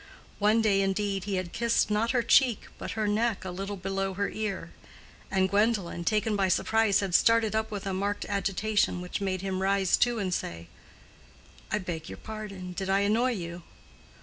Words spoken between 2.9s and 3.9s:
her neck a little